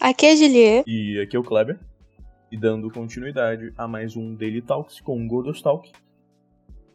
[0.00, 0.84] Aqui é a Juliet.
[0.86, 1.78] E aqui é o Kleber.
[2.50, 5.92] E dando continuidade a mais um Daily Talks com Godos Talk.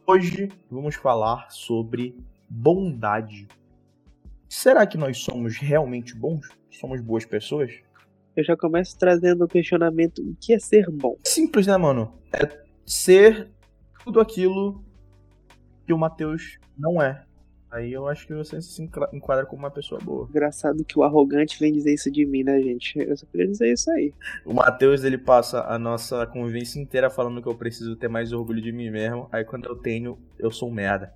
[0.04, 2.16] Hoje vamos falar sobre
[2.48, 3.46] bondade.
[4.48, 6.48] Será que nós somos realmente bons?
[6.68, 7.70] Somos boas pessoas?
[8.36, 11.16] Eu já começo trazendo o questionamento: o que é ser bom?
[11.22, 12.12] Simples, né, mano?
[12.32, 13.52] É ser
[14.02, 14.84] tudo aquilo
[15.86, 17.24] que o Matheus não é.
[17.70, 18.82] Aí eu acho que você se
[19.12, 20.26] enquadra como uma pessoa boa.
[20.30, 22.98] Engraçado que o arrogante vem dizer isso de mim, né, gente?
[22.98, 24.12] Eu só queria dizer isso aí.
[24.44, 28.62] O Matheus, ele passa a nossa convivência inteira falando que eu preciso ter mais orgulho
[28.62, 29.28] de mim mesmo.
[29.30, 31.12] Aí quando eu tenho, eu sou um merda.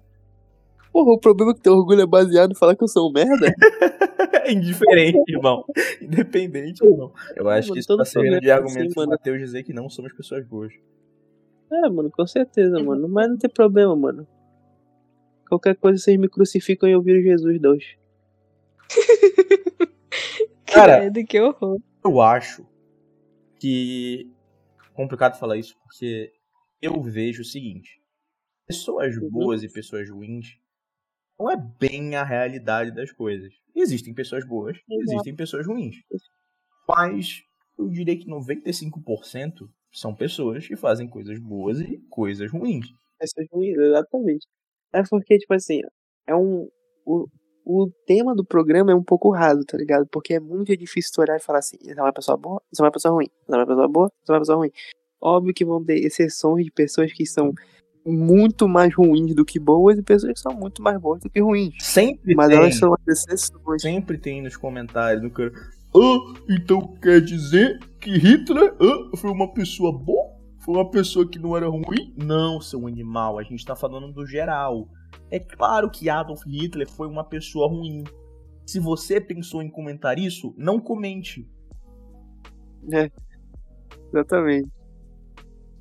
[0.93, 3.13] Porra, o problema é que teu orgulho é baseado em falar que eu sou um
[3.13, 3.47] merda?
[4.45, 5.65] é indiferente, irmão.
[6.03, 7.13] Independente, irmão.
[7.35, 9.89] Eu acho mano, que isso tá servindo de argumento assim, pro Matheus dizer que não
[9.89, 10.73] somos pessoas boas.
[11.73, 13.09] É, mano, com certeza, mano.
[13.09, 14.27] Mas não tem problema, mano.
[15.53, 17.85] Qualquer coisa vocês me crucificam e eu viro Jesus Deus.
[20.65, 21.79] Cara, Credo, que horror.
[22.03, 22.67] Eu acho
[23.61, 24.33] que
[24.83, 26.33] é complicado falar isso porque
[26.81, 28.01] eu vejo o seguinte:
[28.67, 29.29] pessoas uhum.
[29.29, 30.59] boas e pessoas ruins
[31.39, 33.53] não é bem a realidade das coisas.
[33.77, 35.97] Existem pessoas boas, existem pessoas ruins.
[36.89, 37.43] Mas
[37.79, 42.87] eu diria que 95% são pessoas que fazem coisas boas e coisas ruins.
[43.19, 44.47] Pessoas ruins, exatamente.
[44.93, 45.81] É porque, tipo assim,
[46.27, 46.69] é um.
[47.05, 47.27] O,
[47.65, 50.07] o tema do programa é um pouco raso, tá ligado?
[50.11, 52.83] Porque é muito difícil tu olhar e falar assim, isso é uma pessoa boa, isso
[52.83, 54.71] é uma pessoa ruim, isso é uma pessoa boa, isso é uma pessoa ruim.
[55.21, 57.55] Óbvio que vão ter exceções de pessoas que são
[58.05, 61.41] muito mais ruins do que boas e pessoas que são muito mais boas do que
[61.41, 61.75] ruins.
[61.81, 62.57] Sempre Mas tem.
[62.57, 63.83] elas são as exceções.
[63.83, 65.53] Sempre tem nos comentários do cara.
[65.95, 70.32] Ah, então quer dizer que Hitler ah, foi uma pessoa boa?
[70.65, 72.15] Foi uma pessoa que não era ruim?
[72.17, 74.89] Não, seu animal, a gente tá falando do geral.
[75.31, 78.05] É claro que Adolf Hitler foi uma pessoa ruim.
[78.65, 81.49] Se você pensou em comentar isso, não comente.
[82.93, 83.11] É,
[84.09, 84.71] exatamente.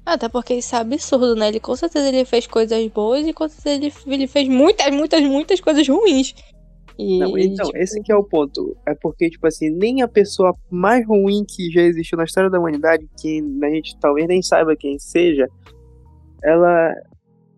[0.03, 1.49] Até porque isso é absurdo, né?
[1.49, 5.21] Ele com certeza ele fez coisas boas e com certeza ele, ele fez muitas, muitas,
[5.21, 6.33] muitas coisas ruins.
[6.97, 7.77] E, não, então, tipo...
[7.77, 8.75] esse que é o ponto.
[8.85, 12.59] É porque, tipo assim, nem a pessoa mais ruim que já existiu na história da
[12.59, 15.47] humanidade, que a gente talvez nem saiba quem seja,
[16.43, 16.93] ela,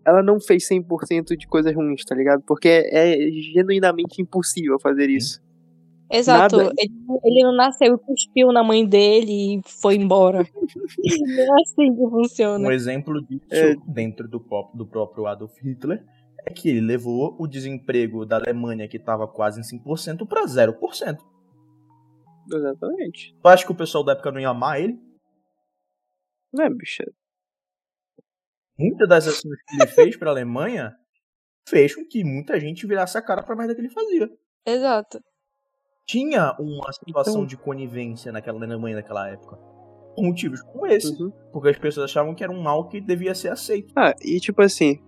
[0.04, 2.42] ela não fez 100% de coisas ruins, tá ligado?
[2.46, 5.42] Porque é, é genuinamente impossível fazer isso.
[6.10, 6.60] Exato.
[6.60, 6.70] Ele,
[7.24, 10.46] ele, não nasceu e cuspiu na mãe dele e foi embora.
[10.54, 12.68] não é assim que funciona.
[12.68, 13.74] Um exemplo disso é...
[13.86, 16.04] dentro do, do próprio Adolf Hitler
[16.46, 21.18] é que ele levou o desemprego da Alemanha, que estava quase em 5%, para 0%.
[22.52, 23.34] Exatamente.
[23.40, 24.98] Tu acha que o pessoal da época não ia amar ele?
[26.52, 27.02] Não é, bicho.
[28.78, 30.94] Muitas das ações que ele fez para a Alemanha
[31.66, 34.28] fez com que muita gente virasse a cara para mais do que ele fazia.
[34.66, 35.20] Exato.
[36.06, 37.46] Tinha uma situação então...
[37.46, 39.56] de conivência naquela Alemanha naquela época.
[40.14, 41.10] Por motivos como esse.
[41.20, 41.30] Uhum.
[41.52, 43.92] Porque as pessoas achavam que era um mal que devia ser aceito.
[43.96, 45.00] Ah, e tipo assim,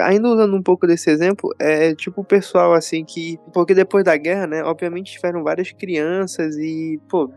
[0.00, 3.38] ainda usando um pouco desse exemplo, é tipo o pessoal assim que.
[3.52, 4.62] Porque depois da guerra, né?
[4.62, 7.30] Obviamente tiveram várias crianças e, pô,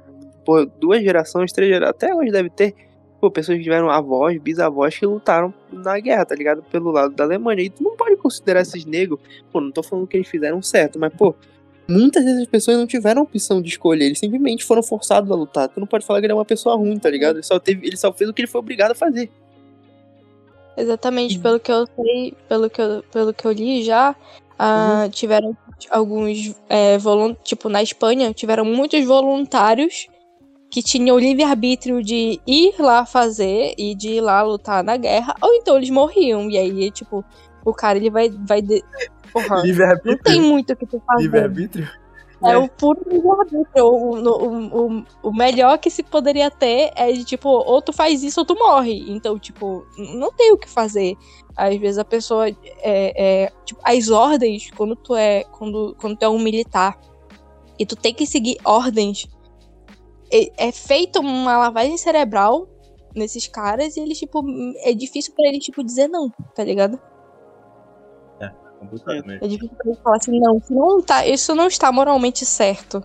[0.46, 2.76] por duas gerações, três gerações, até hoje deve ter.
[3.20, 6.62] Pô, pessoas que tiveram avós, bisavós que lutaram na guerra, tá ligado?
[6.64, 7.62] Pelo lado da Alemanha.
[7.62, 9.20] E tu não pode considerar esses negros.
[9.52, 11.34] Pô, não tô falando que eles fizeram certo, mas, pô,
[11.88, 14.06] muitas dessas pessoas não tiveram opção de escolher.
[14.06, 15.70] Eles simplesmente foram forçados a lutar.
[15.70, 17.38] Tu não pode falar que ele é uma pessoa ruim, tá ligado?
[17.38, 19.32] Ele só, teve, ele só fez o que ele foi obrigado a fazer.
[20.78, 25.10] Exatamente, pelo que eu sei, pelo que eu, pelo que eu li já, uh, uhum.
[25.10, 25.58] tiveram
[25.90, 26.98] alguns é,
[27.44, 30.08] tipo na Espanha, tiveram muitos voluntários
[30.70, 35.34] que tinham o livre-arbítrio de ir lá fazer e de ir lá lutar na guerra,
[35.42, 36.50] ou então eles morriam.
[36.50, 37.24] E aí, tipo,
[37.64, 38.30] o cara ele vai.
[38.30, 38.84] vai de...
[39.32, 39.62] Porra,
[40.04, 41.24] não tem muito o que tu fazer.
[41.24, 41.90] Livre-arbítrio?
[42.46, 43.86] É, é o puro livre-arbítrio.
[43.86, 48.24] O, o, o, o melhor que se poderia ter é de, tipo, ou tu faz
[48.24, 49.06] isso ou tu morre.
[49.12, 51.16] Então, tipo, não tem o que fazer.
[51.56, 52.50] Às vezes a pessoa.
[52.50, 55.44] É, é, tipo, as ordens, quando tu é.
[55.46, 57.00] Quando, quando tu é um militar
[57.78, 59.28] e tu tem que seguir ordens,
[60.32, 62.68] é, é feito uma lavagem cerebral
[63.16, 64.44] nesses caras e eles, tipo,
[64.80, 67.00] é difícil para eles, tipo, dizer não, tá ligado?
[69.42, 73.04] É difícil pra falar assim, não, isso não, tá, isso não está moralmente certo.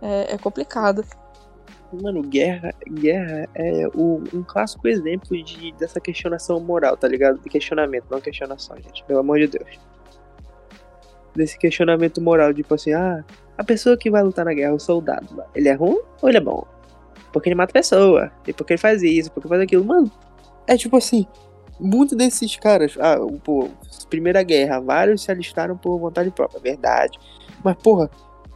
[0.00, 1.04] É, é complicado.
[1.92, 7.38] Mano, guerra, guerra é o, um clássico exemplo de, dessa questionação moral, tá ligado?
[7.38, 9.04] De questionamento, não questionação, gente.
[9.04, 9.78] Pelo amor de Deus.
[11.34, 13.24] Desse questionamento moral, tipo assim, ah,
[13.56, 16.40] a pessoa que vai lutar na guerra, o soldado, ele é ruim ou ele é
[16.40, 16.66] bom?
[17.32, 19.84] Porque ele mata pessoa, e porque ele faz isso, porque faz aquilo.
[19.84, 20.10] Mano,
[20.66, 21.26] é tipo assim,
[21.78, 23.68] muitos desses caras, ah, pô,
[24.08, 27.18] Primeira Guerra, vários se alistaram por vontade própria, verdade.
[27.64, 28.10] Mas, porra,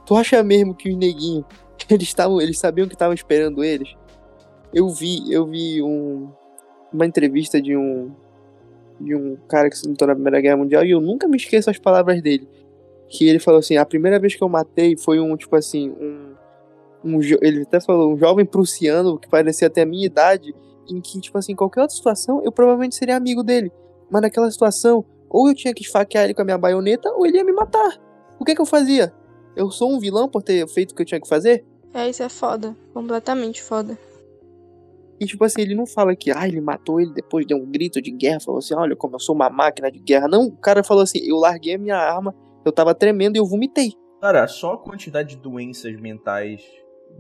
[0.06, 1.44] tu acha mesmo que os neguinhos
[1.88, 3.94] Eles estavam, eles sabiam que estavam esperando eles.
[4.72, 6.28] Eu vi, eu vi um,
[6.92, 8.10] uma entrevista de um
[9.00, 11.70] de um cara que se lutou na Primeira Guerra Mundial e eu nunca me esqueço
[11.70, 12.46] as palavras dele.
[13.08, 16.34] Que ele falou assim: a primeira vez que eu matei foi um, tipo assim, um.
[17.02, 20.54] um ele até falou, um jovem prussiano que parecia até a minha idade,
[20.90, 23.72] em que, tipo assim, qualquer outra situação eu provavelmente seria amigo dele.
[24.10, 27.38] Mas naquela situação, ou eu tinha que esfaquear ele com a minha baioneta, ou ele
[27.38, 27.98] ia me matar.
[28.38, 29.12] O que que eu fazia?
[29.54, 31.64] Eu sou um vilão por ter feito o que eu tinha que fazer?
[31.92, 32.76] É, isso é foda.
[32.92, 33.98] Completamente foda.
[35.20, 38.00] E tipo assim, ele não fala que ah, ele matou ele depois deu um grito
[38.00, 40.26] de guerra, falou assim, olha como eu sou uma máquina de guerra.
[40.26, 42.34] Não, o cara falou assim, eu larguei a minha arma,
[42.64, 43.92] eu tava tremendo e eu vomitei.
[44.20, 46.62] Cara, só a quantidade de doenças mentais,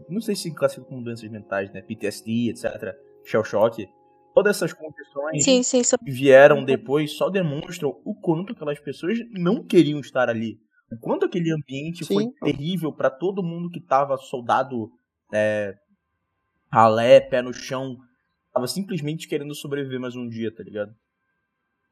[0.08, 2.94] não sei se classifica como doenças mentais, né, PTSD, etc,
[3.24, 3.88] shell shock,
[4.34, 9.64] todas essas condições sim, sim, que vieram depois só demonstram o quanto aquelas pessoas não
[9.64, 10.58] queriam estar ali.
[10.92, 12.14] O quanto aquele ambiente sim.
[12.14, 14.90] foi terrível para todo mundo que tava soldado
[15.32, 15.74] é,
[16.70, 17.96] ralé, pé no chão.
[18.52, 20.92] Tava simplesmente querendo sobreviver mais um dia, tá ligado?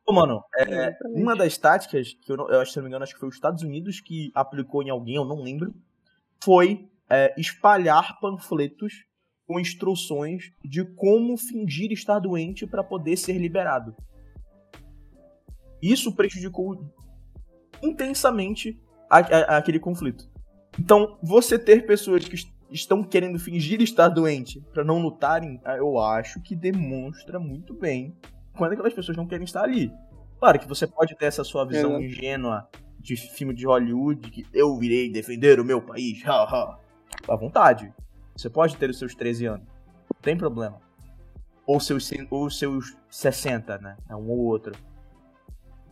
[0.04, 3.12] Pô, mano, é, uma das táticas que eu, eu acho, se não me engano, acho
[3.12, 5.72] que foi os Estados Unidos que aplicou em alguém, eu não lembro,
[6.42, 9.04] foi é, espalhar panfletos
[9.48, 13.96] com instruções de como fingir estar doente para poder ser liberado.
[15.80, 16.92] Isso prejudicou
[17.82, 18.78] intensamente
[19.08, 20.30] a, a, aquele conflito.
[20.78, 22.36] Então, você ter pessoas que
[22.70, 28.14] estão querendo fingir estar doente para não lutarem, ah, eu acho que demonstra muito bem
[28.54, 29.90] quando aquelas pessoas não querem estar ali.
[30.38, 32.04] Claro que você pode ter essa sua visão é.
[32.04, 32.68] ingênua
[33.00, 36.78] de filme de Hollywood, que eu virei defender o meu país, haha.
[37.26, 37.90] À vontade.
[38.38, 39.66] Você pode ter os seus 13 anos.
[39.66, 40.80] Não tem problema.
[41.66, 43.96] Ou seus, ou seus 60, né?
[44.08, 44.72] É um ou outro.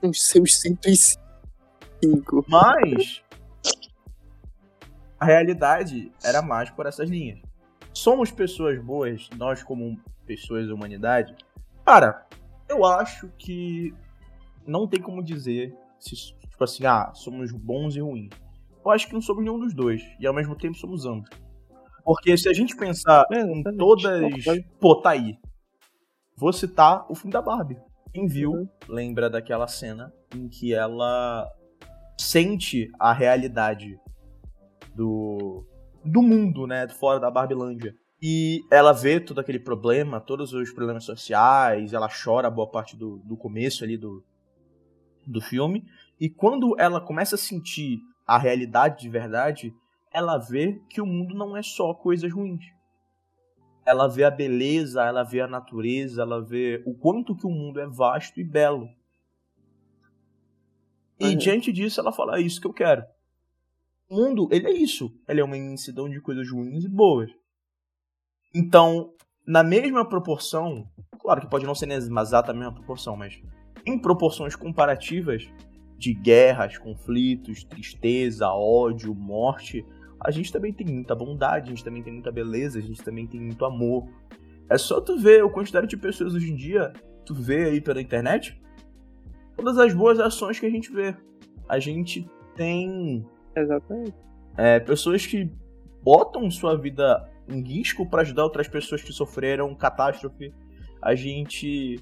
[0.00, 2.46] Os seus 105.
[2.46, 3.25] Mas
[5.19, 7.40] a realidade era mais por essas linhas.
[7.93, 11.34] Somos pessoas boas, nós como pessoas da humanidade?
[11.84, 12.28] Cara,
[12.69, 13.92] eu acho que
[14.64, 18.31] não tem como dizer se, tipo assim, ah, somos bons e ruins.
[18.84, 21.28] Eu acho que não somos nenhum dos dois, e ao mesmo tempo somos ambos.
[22.06, 24.22] Porque se a gente pensar é, em todas.
[24.78, 25.36] Pô, tá aí.
[26.36, 27.78] Vou citar o filme da Barbie.
[28.14, 28.68] Quem viu, uhum.
[28.88, 31.50] lembra daquela cena em que ela
[32.16, 33.98] sente a realidade
[34.94, 35.66] do,
[36.04, 36.86] do mundo, né?
[36.88, 37.92] Fora da Barbilândia.
[38.22, 43.18] E ela vê todo aquele problema, todos os problemas sociais, ela chora boa parte do,
[43.24, 44.24] do começo ali do,
[45.26, 45.84] do filme.
[46.20, 49.74] E quando ela começa a sentir a realidade de verdade,
[50.12, 52.64] ela vê que o mundo não é só coisas ruins.
[53.84, 57.80] Ela vê a beleza, ela vê a natureza, ela vê o quanto que o mundo
[57.80, 58.88] é vasto e belo.
[61.18, 61.36] E uhum.
[61.36, 63.04] diante disso ela fala, é isso que eu quero.
[64.08, 65.12] O mundo, ele é isso.
[65.28, 67.30] Ele é uma imensidão de coisas ruins e boas.
[68.54, 69.12] Então,
[69.46, 70.88] na mesma proporção,
[71.18, 73.40] claro que pode não ser exata mesma proporção, mas
[73.84, 75.48] em proporções comparativas
[75.96, 79.84] de guerras, conflitos, tristeza, ódio, morte,
[80.20, 83.26] a gente também tem muita bondade, a gente também tem muita beleza, a gente também
[83.26, 84.08] tem muito amor.
[84.68, 86.92] É só tu ver a quantidade de pessoas hoje em dia,
[87.25, 88.61] tu vê aí pela internet,
[89.56, 91.14] todas as boas ações que a gente vê.
[91.68, 93.25] A gente tem
[93.56, 94.14] Exatamente.
[94.56, 95.50] É, pessoas que
[96.02, 100.52] botam sua vida em risco para ajudar outras pessoas que sofreram catástrofe.
[101.00, 101.99] A gente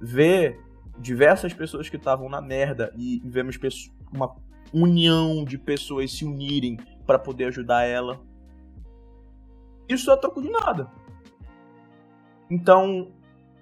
[0.00, 0.58] vê
[0.98, 3.58] diversas pessoas que estavam na merda e vemos
[4.12, 4.34] uma
[4.72, 6.76] união de pessoas se unirem
[7.08, 8.20] para poder ajudar ela.
[9.88, 10.90] Isso é troco de nada.
[12.50, 13.08] Então,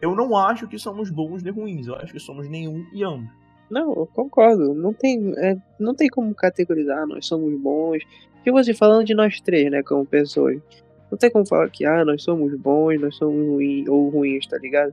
[0.03, 3.31] eu não acho que somos bons nem ruins, eu acho que somos nenhum e ambos.
[3.71, 4.75] Não, eu concordo.
[4.75, 8.03] Não tem, é, não tem como categorizar, nós somos bons.
[8.43, 10.61] Tipo assim, falando de nós três, né, como pessoas.
[11.09, 14.59] Não tem como falar que, ah, nós somos bons, nós somos ruins ou ruins, tá
[14.59, 14.93] ligado?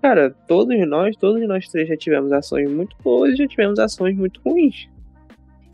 [0.00, 4.16] Cara, todos nós, todos nós três já tivemos ações muito boas e já tivemos ações
[4.16, 4.88] muito ruins.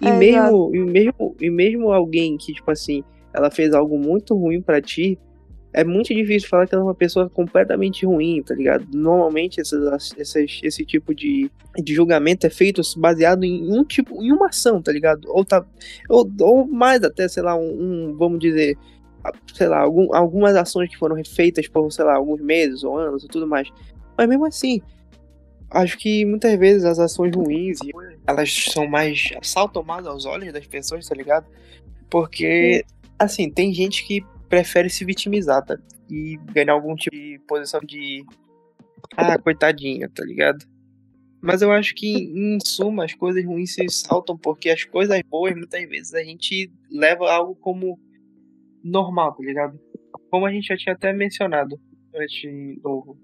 [0.00, 4.34] E, é, mesmo, e, mesmo, e mesmo alguém que, tipo assim, ela fez algo muito
[4.34, 5.18] ruim para ti,
[5.76, 8.86] é muito difícil falar que ela é uma pessoa completamente ruim, tá ligado?
[8.94, 14.32] Normalmente essas, essas, esse tipo de, de julgamento é feito baseado em um tipo, em
[14.32, 15.28] uma ação, tá ligado?
[15.28, 15.62] Ou, tá,
[16.08, 18.78] ou, ou mais até, sei lá, um, um vamos dizer,
[19.52, 23.24] sei lá, algum, algumas ações que foram feitas por, sei lá, alguns meses ou anos
[23.24, 23.68] e tudo mais.
[24.16, 24.80] Mas mesmo assim,
[25.70, 27.78] acho que muitas vezes as ações ruins,
[28.26, 31.46] elas são mais, saltam mais aos olhos das pessoas, tá ligado?
[32.11, 32.85] Porque,
[33.18, 35.78] assim, tem gente que prefere se vitimizar, tá?
[36.08, 38.25] E ganhar algum tipo de posição de.
[39.16, 40.64] Ah, coitadinha, tá ligado?
[41.40, 45.54] Mas eu acho que, em suma, as coisas ruins se saltam porque as coisas boas,
[45.54, 48.00] muitas vezes, a gente leva algo como
[48.82, 49.78] normal, tá ligado?
[50.30, 51.78] Como a gente já tinha até mencionado
[52.14, 53.16] antes do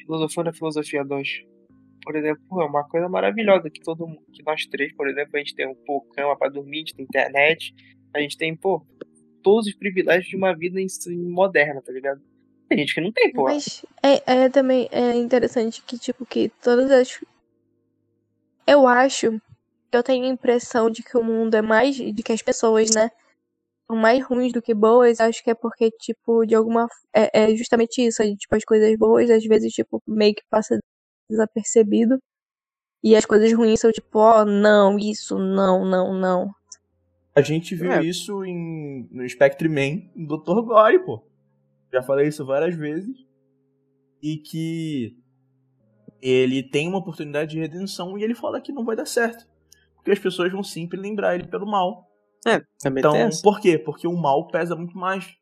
[0.00, 1.44] Filosofia na Filosofia 2.
[2.02, 5.38] Por exemplo, é uma coisa maravilhosa que todo mundo, que nós três, por exemplo, a
[5.38, 7.74] gente tem um pô, cama pra dormir, a gente tem internet,
[8.14, 8.84] a gente tem, pô,
[9.42, 10.78] todos os privilégios de uma vida
[11.28, 12.20] moderna, tá ligado?
[12.68, 13.44] Tem gente que não tem, pô.
[13.44, 17.20] Mas é, é também é interessante que, tipo, que todas as.
[18.64, 19.40] Eu acho.
[19.92, 21.96] Eu tenho a impressão de que o mundo é mais.
[21.96, 23.10] de que as pessoas, né?
[23.88, 25.20] São mais ruins do que boas.
[25.20, 26.86] Acho que é porque, tipo, de alguma.
[27.12, 28.22] É, é justamente isso.
[28.36, 30.78] Tipo, as coisas boas, às vezes, tipo, meio que passa
[31.30, 32.18] desapercebido.
[33.02, 36.50] E as coisas ruins são tipo, ó, oh, não, isso, não, não, não.
[37.34, 38.04] A gente viu é.
[38.04, 40.60] isso em, no Spectre Man, em Dr.
[40.62, 41.24] Gore, pô.
[41.92, 43.16] Já falei isso várias vezes.
[44.22, 45.16] E que
[46.20, 49.48] ele tem uma oportunidade de redenção e ele fala que não vai dar certo.
[49.94, 52.10] Porque as pessoas vão sempre lembrar ele pelo mal.
[52.46, 53.78] É, também então, tem por quê?
[53.78, 55.34] Porque o mal pesa muito mais.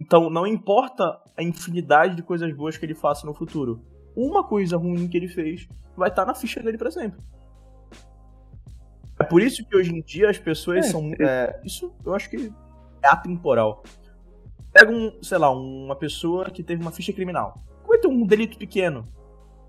[0.00, 3.84] Então, não importa a infinidade de coisas boas que ele faça no futuro.
[4.16, 7.20] Uma coisa ruim que ele fez vai estar na ficha dele para sempre.
[9.20, 11.12] É por isso que hoje em dia as pessoas é, são.
[11.20, 12.50] É, isso eu acho que
[13.02, 13.82] é atemporal.
[14.72, 17.54] Pega um, sei lá, uma pessoa que teve uma ficha criminal.
[17.82, 19.04] Cometeu um delito pequeno.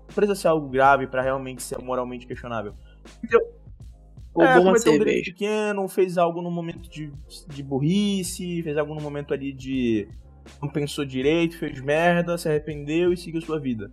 [0.08, 2.72] Não precisa ser algo grave para realmente ser moralmente questionável.
[3.22, 3.40] Então,
[4.40, 7.12] é, cometeu um delito pequeno, fez algo no momento de,
[7.48, 10.08] de burrice, fez algo no momento ali de.
[10.60, 13.92] Não pensou direito, fez merda, se arrependeu e seguiu sua vida.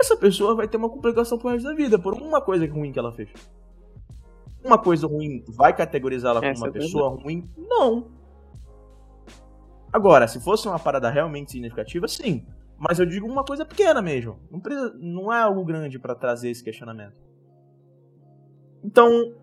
[0.00, 2.98] Essa pessoa vai ter uma complicação pro resto da vida, por uma coisa ruim que
[2.98, 3.28] ela fez.
[4.64, 7.44] Uma coisa ruim vai categorizá-la como uma é pessoa ruim?
[7.54, 8.10] Não.
[9.92, 12.46] Agora, se fosse uma parada realmente significativa, sim.
[12.78, 14.38] Mas eu digo uma coisa pequena mesmo.
[14.50, 17.20] Não, precisa, não é algo grande para trazer esse questionamento.
[18.82, 19.34] Então,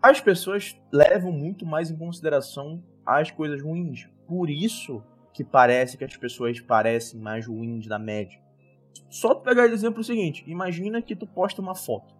[0.00, 4.08] as pessoas levam muito mais em consideração as coisas ruins.
[4.28, 8.43] Por isso que parece que as pessoas parecem mais ruins da média.
[9.14, 12.12] Só tu pegar o exemplo seguinte: imagina que tu posta uma foto.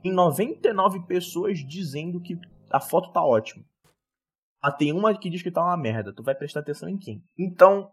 [0.00, 2.38] Tem 99 pessoas dizendo que
[2.70, 3.64] a foto tá ótima.
[4.62, 6.14] Ah, tem uma que diz que tá uma merda.
[6.14, 7.20] Tu vai prestar atenção em quem?
[7.36, 7.90] Então,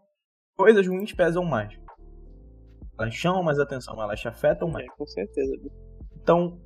[0.56, 1.76] coisas ruins pesam mais.
[2.96, 4.86] Elas chamam mais atenção, elas te afetam mais.
[4.86, 5.52] É, com certeza.
[6.22, 6.60] Então,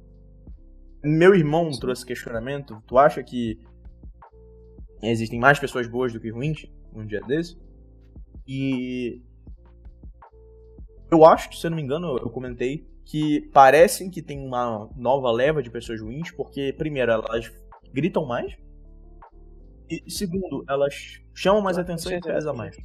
[1.02, 2.82] meu irmão trouxe questionamento.
[2.86, 3.58] Tu acha que
[5.02, 7.58] existem mais pessoas boas do que ruins um dia desse?
[8.46, 9.22] E
[11.10, 14.88] eu acho que, se eu não me engano, eu comentei que parecem que tem uma
[14.96, 17.50] nova leva de pessoas ruins, porque, primeiro, elas
[17.92, 18.54] gritam mais,
[19.90, 22.76] e segundo, elas chamam mais atenção e pesam mais.